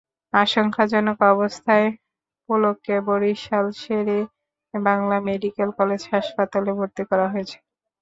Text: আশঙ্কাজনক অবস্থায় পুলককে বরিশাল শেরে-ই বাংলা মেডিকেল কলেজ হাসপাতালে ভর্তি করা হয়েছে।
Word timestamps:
আশঙ্কাজনক 0.33 1.17
অবস্থায় 1.33 1.87
পুলককে 2.49 2.95
বরিশাল 3.07 3.65
শেরে-ই 3.81 4.25
বাংলা 4.73 5.17
মেডিকেল 5.27 5.69
কলেজ 5.79 6.01
হাসপাতালে 6.11 6.71
ভর্তি 6.77 7.03
করা 7.09 7.25
হয়েছে। 7.33 7.57